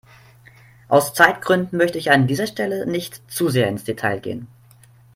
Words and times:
Aus 0.87 1.13
Zeitgründen 1.13 1.77
möchte 1.77 1.99
ich 1.99 2.09
an 2.09 2.25
dieser 2.25 2.47
Stelle 2.47 2.87
nicht 2.87 3.21
zu 3.31 3.49
sehr 3.49 3.67
ins 3.69 3.83
Detail 3.83 4.19
gehen. 4.19 4.47